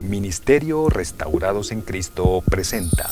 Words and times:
Ministerio 0.00 0.88
Restaurados 0.88 1.72
en 1.72 1.82
Cristo 1.82 2.42
presenta 2.50 3.10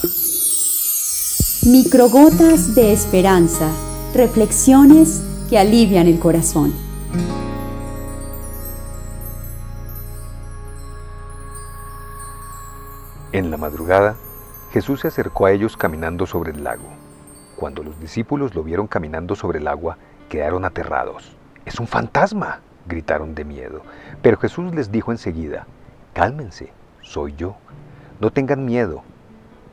Microgotas 1.66 2.74
de 2.74 2.92
Esperanza, 2.92 3.70
reflexiones 4.14 5.22
que 5.50 5.58
alivian 5.58 6.06
el 6.06 6.18
corazón. 6.18 6.72
En 13.32 13.50
la 13.50 13.58
madrugada, 13.58 14.16
Jesús 14.72 15.00
se 15.00 15.08
acercó 15.08 15.44
a 15.44 15.52
ellos 15.52 15.76
caminando 15.76 16.26
sobre 16.26 16.52
el 16.52 16.64
lago. 16.64 16.88
Cuando 17.56 17.82
los 17.82 18.00
discípulos 18.00 18.54
lo 18.54 18.62
vieron 18.62 18.86
caminando 18.86 19.36
sobre 19.36 19.58
el 19.58 19.68
agua, 19.68 19.98
quedaron 20.30 20.64
aterrados. 20.64 21.36
Es 21.66 21.78
un 21.80 21.86
fantasma, 21.86 22.62
gritaron 22.86 23.34
de 23.34 23.44
miedo. 23.44 23.82
Pero 24.22 24.38
Jesús 24.38 24.74
les 24.74 24.90
dijo 24.90 25.12
enseguida, 25.12 25.66
cálmense, 26.14 26.77
soy 27.08 27.34
yo, 27.36 27.56
no 28.20 28.30
tengan 28.30 28.64
miedo. 28.64 29.02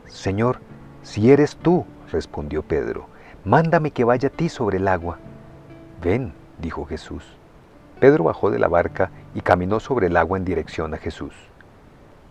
Señor, 0.07 0.59
si 1.03 1.31
eres 1.31 1.57
tú, 1.57 1.85
respondió 2.11 2.63
Pedro, 2.63 3.07
mándame 3.43 3.91
que 3.91 4.05
vaya 4.05 4.29
a 4.29 4.31
ti 4.31 4.49
sobre 4.49 4.77
el 4.77 4.87
agua. 4.87 5.19
Ven, 6.01 6.33
dijo 6.59 6.85
Jesús. 6.85 7.23
Pedro 7.99 8.25
bajó 8.25 8.51
de 8.51 8.59
la 8.59 8.67
barca 8.67 9.11
y 9.33 9.41
caminó 9.41 9.79
sobre 9.79 10.07
el 10.07 10.17
agua 10.17 10.37
en 10.37 10.45
dirección 10.45 10.93
a 10.93 10.97
Jesús. 10.97 11.33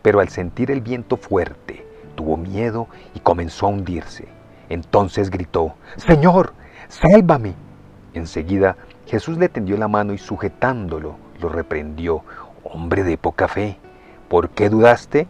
Pero 0.03 0.21
al 0.21 0.29
sentir 0.29 0.71
el 0.71 0.81
viento 0.81 1.17
fuerte, 1.17 1.87
tuvo 2.15 2.37
miedo 2.37 2.89
y 3.15 3.21
comenzó 3.21 3.67
a 3.67 3.71
hundirse. 3.71 4.29
Entonces 4.69 5.31
gritó, 5.31 5.75
Señor, 5.97 6.55
sálvame. 6.89 7.55
Enseguida 8.15 8.77
Jesús 9.07 9.37
le 9.37 9.48
tendió 9.48 9.77
la 9.77 9.89
mano 9.89 10.15
y 10.15 10.19
sujetándolo, 10.19 11.17
lo 11.41 11.48
reprendió, 11.48 12.23
Hombre 12.67 13.05
de 13.05 13.19
poca 13.19 13.47
fe, 13.47 13.79
¿por 14.28 14.51
qué 14.51 14.69
dudaste? 14.69 15.28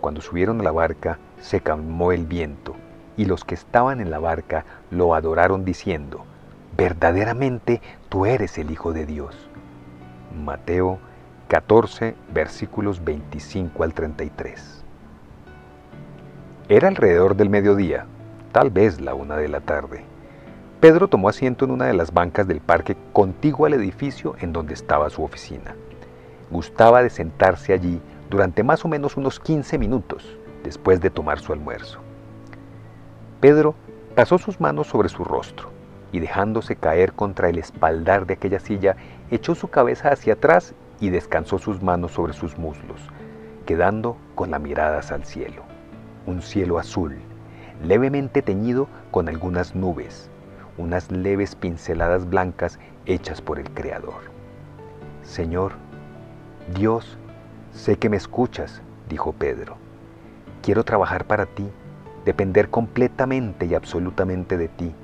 Cuando 0.00 0.20
subieron 0.20 0.60
a 0.60 0.64
la 0.64 0.72
barca, 0.72 1.18
se 1.40 1.60
calmó 1.60 2.12
el 2.12 2.26
viento, 2.26 2.74
y 3.16 3.24
los 3.24 3.44
que 3.44 3.54
estaban 3.54 4.00
en 4.00 4.10
la 4.10 4.18
barca 4.18 4.64
lo 4.90 5.14
adoraron 5.14 5.64
diciendo, 5.64 6.24
verdaderamente 6.76 7.80
tú 8.08 8.26
eres 8.26 8.58
el 8.58 8.70
Hijo 8.70 8.92
de 8.92 9.06
Dios. 9.06 9.48
Mateo 10.44 10.98
14, 11.48 12.14
versículos 12.32 13.04
25 13.04 13.84
al 13.84 13.94
33. 13.94 14.84
Era 16.68 16.88
alrededor 16.88 17.36
del 17.36 17.50
mediodía, 17.50 18.06
tal 18.52 18.70
vez 18.70 19.00
la 19.00 19.14
una 19.14 19.36
de 19.36 19.48
la 19.48 19.60
tarde. 19.60 20.04
Pedro 20.80 21.08
tomó 21.08 21.28
asiento 21.28 21.64
en 21.64 21.70
una 21.70 21.86
de 21.86 21.94
las 21.94 22.12
bancas 22.12 22.48
del 22.48 22.60
parque 22.60 22.96
contiguo 23.12 23.66
al 23.66 23.74
edificio 23.74 24.34
en 24.40 24.52
donde 24.52 24.74
estaba 24.74 25.10
su 25.10 25.22
oficina. 25.22 25.74
Gustaba 26.54 27.02
de 27.02 27.10
sentarse 27.10 27.72
allí 27.72 28.00
durante 28.30 28.62
más 28.62 28.84
o 28.84 28.88
menos 28.88 29.16
unos 29.16 29.40
15 29.40 29.76
minutos 29.76 30.38
después 30.62 31.00
de 31.00 31.10
tomar 31.10 31.40
su 31.40 31.52
almuerzo. 31.52 31.98
Pedro 33.40 33.74
pasó 34.14 34.38
sus 34.38 34.60
manos 34.60 34.86
sobre 34.86 35.08
su 35.08 35.24
rostro 35.24 35.70
y 36.12 36.20
dejándose 36.20 36.76
caer 36.76 37.12
contra 37.12 37.48
el 37.48 37.58
espaldar 37.58 38.24
de 38.24 38.34
aquella 38.34 38.60
silla, 38.60 38.94
echó 39.32 39.56
su 39.56 39.66
cabeza 39.66 40.10
hacia 40.10 40.34
atrás 40.34 40.74
y 41.00 41.10
descansó 41.10 41.58
sus 41.58 41.82
manos 41.82 42.12
sobre 42.12 42.34
sus 42.34 42.56
muslos, 42.56 43.00
quedando 43.66 44.16
con 44.36 44.52
la 44.52 44.60
mirada 44.60 45.00
el 45.12 45.24
cielo. 45.24 45.64
Un 46.24 46.40
cielo 46.40 46.78
azul, 46.78 47.16
levemente 47.82 48.42
teñido 48.42 48.86
con 49.10 49.28
algunas 49.28 49.74
nubes, 49.74 50.30
unas 50.78 51.10
leves 51.10 51.56
pinceladas 51.56 52.30
blancas 52.30 52.78
hechas 53.06 53.40
por 53.40 53.58
el 53.58 53.68
Creador. 53.70 54.32
Señor, 55.24 55.72
Dios, 56.72 57.18
sé 57.74 57.96
que 57.96 58.08
me 58.08 58.16
escuchas, 58.16 58.80
dijo 59.10 59.32
Pedro. 59.32 59.76
Quiero 60.62 60.82
trabajar 60.82 61.26
para 61.26 61.44
ti, 61.44 61.68
depender 62.24 62.70
completamente 62.70 63.66
y 63.66 63.74
absolutamente 63.74 64.56
de 64.56 64.68
ti. 64.68 64.94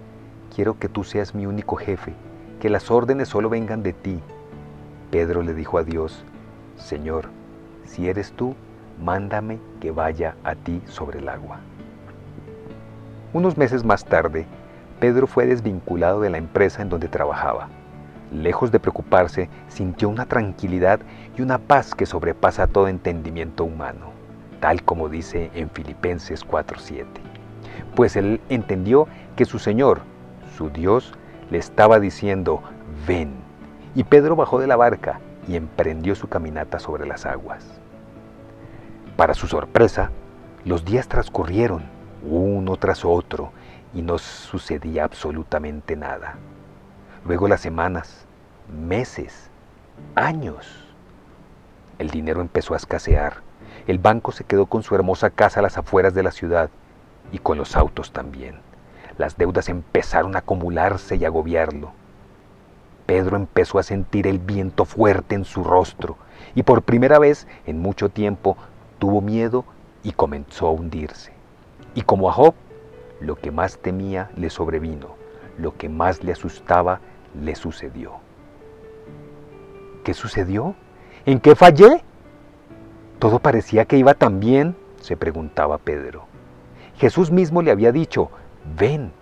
Quiero 0.54 0.78
que 0.78 0.88
tú 0.88 1.04
seas 1.04 1.34
mi 1.34 1.44
único 1.44 1.76
jefe, 1.76 2.14
que 2.60 2.70
las 2.70 2.90
órdenes 2.90 3.28
solo 3.28 3.50
vengan 3.50 3.82
de 3.82 3.92
ti. 3.92 4.20
Pedro 5.10 5.42
le 5.42 5.52
dijo 5.52 5.76
a 5.76 5.84
Dios, 5.84 6.24
Señor, 6.76 7.28
si 7.84 8.08
eres 8.08 8.32
tú, 8.32 8.54
mándame 8.98 9.58
que 9.80 9.90
vaya 9.90 10.36
a 10.44 10.54
ti 10.54 10.80
sobre 10.86 11.18
el 11.18 11.28
agua. 11.28 11.60
Unos 13.34 13.58
meses 13.58 13.84
más 13.84 14.06
tarde, 14.06 14.46
Pedro 14.98 15.26
fue 15.26 15.44
desvinculado 15.44 16.22
de 16.22 16.30
la 16.30 16.38
empresa 16.38 16.80
en 16.80 16.88
donde 16.88 17.08
trabajaba. 17.08 17.68
Lejos 18.30 18.70
de 18.70 18.78
preocuparse, 18.78 19.48
sintió 19.68 20.08
una 20.08 20.26
tranquilidad 20.26 21.00
y 21.36 21.42
una 21.42 21.58
paz 21.58 21.94
que 21.94 22.06
sobrepasa 22.06 22.68
todo 22.68 22.86
entendimiento 22.86 23.64
humano, 23.64 24.12
tal 24.60 24.84
como 24.84 25.08
dice 25.08 25.50
en 25.54 25.68
Filipenses 25.70 26.44
4:7. 26.44 27.06
Pues 27.96 28.14
él 28.14 28.40
entendió 28.48 29.08
que 29.34 29.44
su 29.44 29.58
Señor, 29.58 30.02
su 30.56 30.70
Dios, 30.70 31.12
le 31.50 31.58
estaba 31.58 31.98
diciendo, 31.98 32.62
ven. 33.06 33.32
Y 33.94 34.04
Pedro 34.04 34.36
bajó 34.36 34.60
de 34.60 34.68
la 34.68 34.76
barca 34.76 35.18
y 35.48 35.56
emprendió 35.56 36.14
su 36.14 36.28
caminata 36.28 36.78
sobre 36.78 37.06
las 37.06 37.26
aguas. 37.26 37.66
Para 39.16 39.34
su 39.34 39.48
sorpresa, 39.48 40.12
los 40.64 40.84
días 40.84 41.08
transcurrieron, 41.08 41.82
uno 42.22 42.76
tras 42.76 43.04
otro, 43.04 43.50
y 43.92 44.02
no 44.02 44.18
sucedía 44.18 45.04
absolutamente 45.04 45.96
nada. 45.96 46.36
Luego 47.24 47.48
las 47.48 47.60
semanas, 47.60 48.24
meses, 48.72 49.50
años. 50.14 50.66
El 51.98 52.08
dinero 52.10 52.40
empezó 52.40 52.74
a 52.74 52.78
escasear. 52.78 53.42
El 53.86 53.98
banco 53.98 54.32
se 54.32 54.44
quedó 54.44 54.66
con 54.66 54.82
su 54.82 54.94
hermosa 54.94 55.30
casa 55.30 55.60
a 55.60 55.62
las 55.62 55.76
afueras 55.76 56.14
de 56.14 56.22
la 56.22 56.30
ciudad 56.30 56.70
y 57.30 57.38
con 57.38 57.58
los 57.58 57.76
autos 57.76 58.12
también. 58.12 58.60
Las 59.18 59.36
deudas 59.36 59.68
empezaron 59.68 60.34
a 60.34 60.38
acumularse 60.38 61.16
y 61.16 61.24
agobiarlo. 61.26 61.92
Pedro 63.04 63.36
empezó 63.36 63.78
a 63.78 63.82
sentir 63.82 64.26
el 64.26 64.38
viento 64.38 64.84
fuerte 64.86 65.34
en 65.34 65.44
su 65.44 65.62
rostro 65.62 66.16
y 66.54 66.62
por 66.62 66.82
primera 66.82 67.18
vez 67.18 67.46
en 67.66 67.80
mucho 67.80 68.08
tiempo 68.08 68.56
tuvo 68.98 69.20
miedo 69.20 69.64
y 70.02 70.12
comenzó 70.12 70.68
a 70.68 70.70
hundirse. 70.70 71.32
Y 71.94 72.02
como 72.02 72.30
a 72.30 72.32
Job, 72.32 72.54
lo 73.20 73.36
que 73.36 73.50
más 73.50 73.78
temía 73.78 74.30
le 74.36 74.48
sobrevino, 74.48 75.19
lo 75.60 75.76
que 75.76 75.88
más 75.88 76.22
le 76.24 76.32
asustaba 76.32 77.00
le 77.40 77.54
sucedió. 77.54 78.14
¿Qué 80.04 80.14
sucedió? 80.14 80.74
¿En 81.26 81.40
qué 81.40 81.54
fallé? 81.54 82.02
Todo 83.18 83.38
parecía 83.38 83.84
que 83.84 83.98
iba 83.98 84.14
tan 84.14 84.40
bien, 84.40 84.74
se 85.00 85.16
preguntaba 85.16 85.78
Pedro. 85.78 86.24
Jesús 86.96 87.30
mismo 87.30 87.62
le 87.62 87.70
había 87.70 87.92
dicho, 87.92 88.30
ven. 88.78 89.12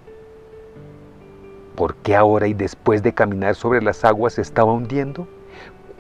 ¿Por 1.75 1.97
qué 1.97 2.17
ahora 2.17 2.47
y 2.47 2.55
después 2.55 3.03
de 3.03 3.13
caminar 3.13 3.55
sobre 3.55 3.83
las 3.83 4.05
aguas 4.05 4.35
se 4.35 4.43
estaba 4.43 4.73
hundiendo? 4.73 5.29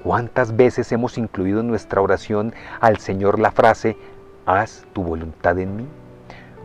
¿Cuántas 0.02 0.56
veces 0.56 0.90
hemos 0.92 1.18
incluido 1.18 1.60
en 1.60 1.68
nuestra 1.68 2.00
oración 2.00 2.54
al 2.80 2.98
Señor 2.98 3.38
la 3.38 3.50
frase, 3.50 3.96
haz 4.46 4.86
tu 4.92 5.02
voluntad 5.02 5.58
en 5.58 5.76
mí? 5.76 5.86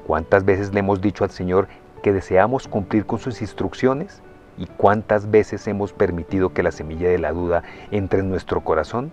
¿Cuántas 0.06 0.46
veces 0.46 0.74
le 0.74 0.80
hemos 0.80 1.02
dicho 1.02 1.24
al 1.24 1.32
Señor 1.32 1.68
que 2.04 2.14
deseamos 2.14 2.68
cumplir 2.68 3.08
con 3.08 3.18
sus 3.18 3.42
instrucciones? 3.42 4.22
¿Y 4.60 4.68
cuántas 4.68 5.32
veces 5.32 5.68
hemos 5.68 5.94
permitido 5.94 6.54
que 6.54 6.62
la 6.62 6.72
semilla 6.72 7.10
de 7.10 7.18
la 7.18 7.32
duda 7.32 7.64
entre 7.90 8.20
en 8.20 8.30
nuestro 8.30 8.62
corazón 8.62 9.12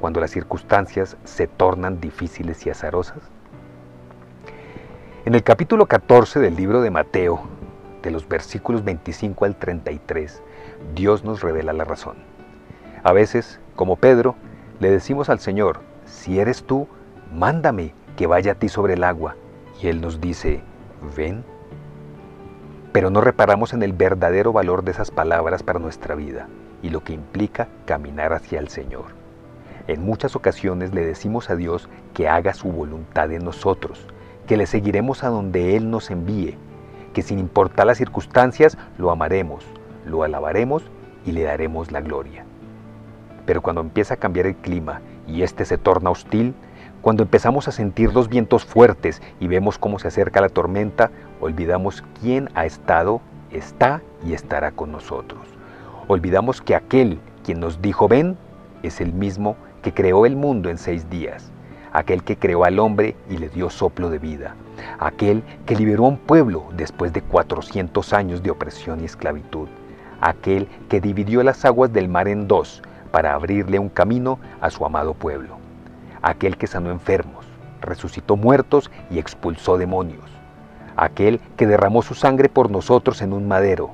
cuando 0.00 0.18
las 0.18 0.32
circunstancias 0.32 1.16
se 1.22 1.46
tornan 1.46 2.00
difíciles 2.00 2.66
y 2.66 2.70
azarosas? 2.70 3.18
En 5.24 5.34
el 5.34 5.44
capítulo 5.44 5.86
14 5.86 6.40
del 6.40 6.56
libro 6.56 6.80
de 6.80 6.90
Mateo, 6.90 7.42
de 8.02 8.10
los 8.10 8.26
versículos 8.26 8.82
25 8.82 9.44
al 9.44 9.54
33, 9.54 10.42
Dios 10.94 11.22
nos 11.22 11.42
revela 11.42 11.72
la 11.72 11.84
razón. 11.84 12.16
A 13.04 13.12
veces, 13.12 13.60
como 13.76 13.96
Pedro, 13.96 14.34
le 14.80 14.90
decimos 14.90 15.28
al 15.28 15.38
Señor, 15.38 15.80
si 16.06 16.40
eres 16.40 16.64
tú, 16.64 16.88
mándame 17.32 17.92
que 18.16 18.26
vaya 18.26 18.52
a 18.52 18.54
ti 18.54 18.68
sobre 18.68 18.94
el 18.94 19.04
agua 19.04 19.36
y 19.80 19.88
Él 19.88 20.00
nos 20.00 20.20
dice, 20.20 20.62
ven. 21.16 21.44
Pero 22.92 23.10
no 23.10 23.20
reparamos 23.20 23.72
en 23.72 23.82
el 23.82 23.92
verdadero 23.92 24.52
valor 24.52 24.82
de 24.82 24.90
esas 24.90 25.10
palabras 25.10 25.62
para 25.62 25.78
nuestra 25.78 26.14
vida 26.14 26.48
y 26.82 26.90
lo 26.90 27.04
que 27.04 27.12
implica 27.12 27.68
caminar 27.84 28.32
hacia 28.32 28.58
el 28.58 28.68
Señor. 28.68 29.06
En 29.86 30.04
muchas 30.04 30.36
ocasiones 30.36 30.92
le 30.92 31.04
decimos 31.04 31.50
a 31.50 31.56
Dios 31.56 31.88
que 32.14 32.28
haga 32.28 32.54
su 32.54 32.70
voluntad 32.70 33.30
en 33.32 33.44
nosotros, 33.44 34.06
que 34.46 34.56
le 34.56 34.66
seguiremos 34.66 35.24
a 35.24 35.28
donde 35.28 35.76
Él 35.76 35.90
nos 35.90 36.10
envíe, 36.10 36.56
que 37.14 37.22
sin 37.22 37.38
importar 37.38 37.86
las 37.86 37.98
circunstancias 37.98 38.76
lo 38.98 39.10
amaremos, 39.10 39.64
lo 40.04 40.22
alabaremos 40.22 40.82
y 41.24 41.32
le 41.32 41.42
daremos 41.42 41.92
la 41.92 42.00
gloria. 42.00 42.44
Pero 43.46 43.62
cuando 43.62 43.80
empieza 43.80 44.14
a 44.14 44.18
cambiar 44.18 44.46
el 44.46 44.56
clima 44.56 45.00
y 45.26 45.42
éste 45.42 45.64
se 45.64 45.78
torna 45.78 46.10
hostil, 46.10 46.54
cuando 47.02 47.22
empezamos 47.22 47.66
a 47.66 47.72
sentir 47.72 48.12
los 48.12 48.28
vientos 48.28 48.64
fuertes 48.64 49.22
y 49.40 49.46
vemos 49.46 49.78
cómo 49.78 49.98
se 49.98 50.08
acerca 50.08 50.40
la 50.40 50.48
tormenta, 50.48 51.10
olvidamos 51.40 52.04
quién 52.20 52.50
ha 52.54 52.66
estado, 52.66 53.20
está 53.50 54.02
y 54.24 54.34
estará 54.34 54.72
con 54.72 54.92
nosotros. 54.92 55.40
Olvidamos 56.08 56.60
que 56.60 56.74
aquel 56.74 57.18
quien 57.44 57.60
nos 57.60 57.80
dijo 57.80 58.08
ven 58.08 58.36
es 58.82 59.00
el 59.00 59.12
mismo 59.12 59.56
que 59.82 59.94
creó 59.94 60.26
el 60.26 60.36
mundo 60.36 60.68
en 60.68 60.78
seis 60.78 61.08
días, 61.08 61.50
aquel 61.92 62.22
que 62.22 62.36
creó 62.36 62.64
al 62.64 62.78
hombre 62.78 63.16
y 63.28 63.38
le 63.38 63.48
dio 63.48 63.70
soplo 63.70 64.10
de 64.10 64.18
vida, 64.18 64.54
aquel 64.98 65.42
que 65.66 65.76
liberó 65.76 66.04
a 66.04 66.08
un 66.08 66.18
pueblo 66.18 66.66
después 66.76 67.12
de 67.12 67.22
400 67.22 68.12
años 68.12 68.42
de 68.42 68.50
opresión 68.50 69.00
y 69.00 69.04
esclavitud, 69.04 69.68
aquel 70.20 70.68
que 70.88 71.00
dividió 71.00 71.42
las 71.42 71.64
aguas 71.64 71.92
del 71.92 72.08
mar 72.08 72.28
en 72.28 72.46
dos 72.46 72.82
para 73.10 73.34
abrirle 73.34 73.78
un 73.78 73.88
camino 73.88 74.38
a 74.60 74.70
su 74.70 74.84
amado 74.84 75.14
pueblo, 75.14 75.59
aquel 76.22 76.56
que 76.56 76.66
sanó 76.66 76.90
enfermos, 76.90 77.46
resucitó 77.80 78.36
muertos 78.36 78.90
y 79.10 79.18
expulsó 79.18 79.78
demonios, 79.78 80.30
aquel 80.96 81.40
que 81.56 81.66
derramó 81.66 82.02
su 82.02 82.14
sangre 82.14 82.48
por 82.48 82.70
nosotros 82.70 83.22
en 83.22 83.32
un 83.32 83.48
madero, 83.48 83.90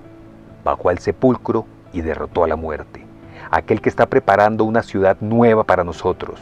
bajó 0.64 0.88
al 0.88 0.98
sepulcro 0.98 1.66
y 1.92 2.00
derrotó 2.00 2.44
a 2.44 2.48
la 2.48 2.56
muerte, 2.56 3.06
aquel 3.50 3.80
que 3.80 3.88
está 3.88 4.06
preparando 4.06 4.64
una 4.64 4.82
ciudad 4.82 5.16
nueva 5.20 5.64
para 5.64 5.84
nosotros, 5.84 6.40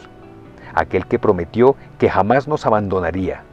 aquel 0.73 1.05
que 1.05 1.19
prometió 1.19 1.75
que 1.97 2.09
jamás 2.09 2.47
nos 2.47 2.65
abandonaría, 2.65 3.43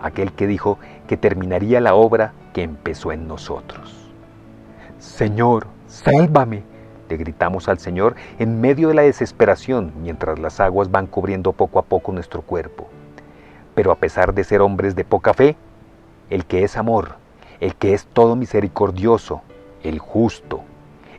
aquel 0.00 0.32
que 0.32 0.46
dijo 0.46 0.78
que 1.06 1.16
terminaría 1.16 1.80
la 1.80 1.94
obra 1.94 2.32
que 2.52 2.62
empezó 2.62 3.12
en 3.12 3.28
nosotros. 3.28 3.96
Señor, 4.98 5.66
sálvame, 5.86 6.62
le 7.10 7.16
gritamos 7.16 7.68
al 7.68 7.78
Señor 7.78 8.14
en 8.38 8.60
medio 8.60 8.88
de 8.88 8.94
la 8.94 9.02
desesperación 9.02 9.92
mientras 10.00 10.38
las 10.38 10.60
aguas 10.60 10.90
van 10.90 11.06
cubriendo 11.06 11.52
poco 11.52 11.78
a 11.78 11.82
poco 11.82 12.12
nuestro 12.12 12.42
cuerpo. 12.42 12.88
Pero 13.74 13.90
a 13.92 13.96
pesar 13.96 14.32
de 14.32 14.44
ser 14.44 14.60
hombres 14.60 14.94
de 14.94 15.04
poca 15.04 15.34
fe, 15.34 15.56
el 16.30 16.46
que 16.46 16.62
es 16.62 16.76
amor, 16.76 17.16
el 17.58 17.74
que 17.74 17.92
es 17.92 18.06
todo 18.06 18.36
misericordioso, 18.36 19.42
el 19.82 19.98
justo, 19.98 20.62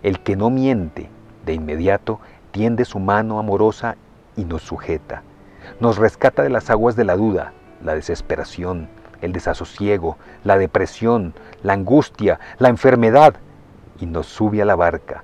el 0.02 0.22
que 0.22 0.36
no 0.36 0.50
miente, 0.50 1.10
de 1.46 1.54
inmediato 1.54 2.20
tiende 2.52 2.86
su 2.86 3.00
mano 3.00 3.38
amorosa 3.38 3.98
y 4.38 4.46
nos 4.46 4.62
sujeta. 4.62 5.24
Nos 5.80 5.98
rescata 5.98 6.44
de 6.44 6.50
las 6.50 6.70
aguas 6.70 6.96
de 6.96 7.04
la 7.04 7.16
duda, 7.16 7.54
la 7.84 7.96
desesperación, 7.96 8.88
el 9.22 9.34
desasosiego, 9.34 10.18
la 10.44 10.58
depresión, 10.58 11.34
la 11.64 11.74
angustia, 11.74 12.40
la 12.58 12.70
enfermedad, 12.70 13.36
y 14.00 14.06
nos 14.08 14.26
sube 14.26 14.62
a 14.62 14.66
la 14.66 14.76
barca, 14.76 15.24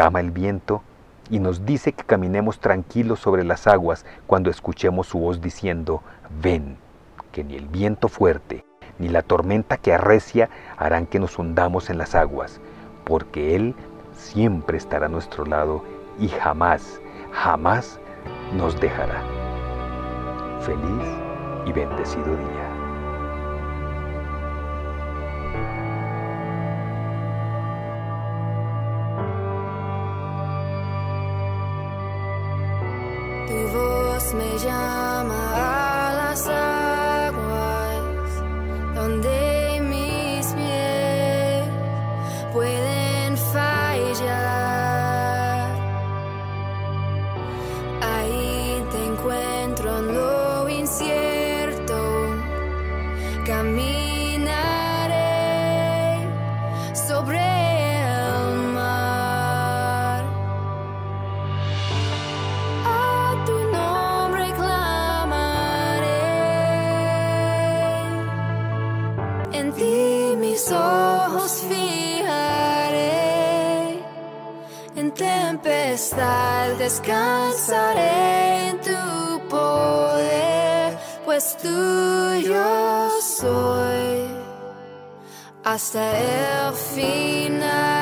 cama 0.00 0.20
el 0.20 0.30
viento 0.30 0.82
y 1.28 1.40
nos 1.40 1.66
dice 1.66 1.92
que 1.92 2.04
caminemos 2.04 2.58
tranquilos 2.58 3.20
sobre 3.20 3.44
las 3.44 3.66
aguas 3.66 4.06
cuando 4.26 4.48
escuchemos 4.48 5.08
su 5.08 5.18
voz 5.18 5.42
diciendo, 5.42 6.02
ven, 6.40 6.78
que 7.32 7.44
ni 7.44 7.54
el 7.54 7.68
viento 7.68 8.08
fuerte, 8.08 8.64
ni 8.98 9.10
la 9.10 9.20
tormenta 9.20 9.76
que 9.76 9.92
arrecia 9.92 10.48
harán 10.78 11.04
que 11.04 11.18
nos 11.18 11.38
hundamos 11.38 11.90
en 11.90 11.98
las 11.98 12.14
aguas, 12.14 12.62
porque 13.04 13.54
Él 13.54 13.74
siempre 14.14 14.78
estará 14.78 15.04
a 15.04 15.10
nuestro 15.10 15.44
lado 15.44 15.84
y 16.18 16.28
jamás, 16.28 16.98
jamás 17.32 18.00
nos 18.56 18.80
dejará. 18.80 19.22
Feliz 20.60 21.08
y 21.66 21.72
bendecido 21.72 22.24
día. 22.24 22.79
Caminaré 53.50 55.18
sobre 56.94 57.40
el 57.40 58.46
mar. 58.78 60.22
A 62.86 63.34
tu 63.46 63.56
nombre 63.76 64.46
clamaré, 64.60 66.26
en 69.58 69.66
ti 69.72 70.36
mis 70.38 70.70
ojos 70.70 71.52
fijaré, 71.68 73.18
en 74.94 75.10
tempestad 75.10 76.68
descansaré 76.78 78.68
en 78.68 78.76
tu 78.80 79.00
poder, 79.48 80.49
pues 81.40 81.56
tuyo 81.56 83.10
soy 83.22 84.28
hasta 85.64 86.18
el 86.18 86.74
final. 86.74 87.99